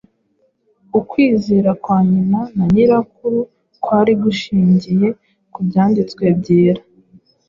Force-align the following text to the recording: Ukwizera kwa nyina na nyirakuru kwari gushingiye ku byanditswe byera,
Ukwizera 0.99 1.71
kwa 1.83 1.97
nyina 2.09 2.39
na 2.55 2.65
nyirakuru 2.73 3.39
kwari 3.83 4.13
gushingiye 4.23 5.07
ku 5.53 5.59
byanditswe 5.67 6.23
byera, 6.39 6.81